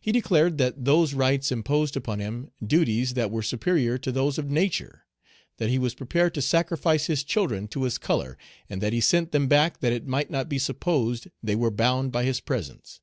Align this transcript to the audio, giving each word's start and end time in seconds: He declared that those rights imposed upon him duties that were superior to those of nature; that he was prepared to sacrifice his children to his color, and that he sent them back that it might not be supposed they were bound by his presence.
He 0.00 0.12
declared 0.12 0.58
that 0.58 0.84
those 0.84 1.12
rights 1.12 1.50
imposed 1.50 1.96
upon 1.96 2.20
him 2.20 2.52
duties 2.64 3.14
that 3.14 3.32
were 3.32 3.42
superior 3.42 3.98
to 3.98 4.12
those 4.12 4.38
of 4.38 4.48
nature; 4.48 5.06
that 5.56 5.68
he 5.68 5.76
was 5.76 5.96
prepared 5.96 6.34
to 6.34 6.40
sacrifice 6.40 7.06
his 7.08 7.24
children 7.24 7.66
to 7.74 7.82
his 7.82 7.98
color, 7.98 8.38
and 8.68 8.80
that 8.80 8.92
he 8.92 9.00
sent 9.00 9.32
them 9.32 9.48
back 9.48 9.80
that 9.80 9.92
it 9.92 10.06
might 10.06 10.30
not 10.30 10.48
be 10.48 10.60
supposed 10.60 11.26
they 11.42 11.56
were 11.56 11.72
bound 11.72 12.12
by 12.12 12.22
his 12.22 12.38
presence. 12.40 13.00